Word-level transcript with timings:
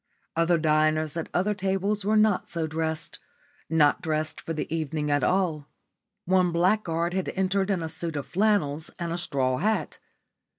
Other 0.35 0.57
diners 0.57 1.15
at 1.15 1.29
other 1.31 1.53
tables 1.53 2.03
were 2.03 2.17
not 2.17 2.49
so 2.49 2.65
dressed 2.65 3.19
not 3.69 4.01
dressed 4.01 4.41
for 4.41 4.51
the 4.51 4.65
evening 4.75 5.11
at 5.11 5.23
all. 5.23 5.67
One 6.25 6.51
blackguard 6.51 7.13
had 7.13 7.29
entered 7.35 7.69
in 7.69 7.83
a 7.83 7.87
suit 7.89 8.15
of 8.15 8.25
flannels 8.25 8.89
and 8.97 9.13
a 9.13 9.17
straw 9.19 9.57
hat. 9.59 9.99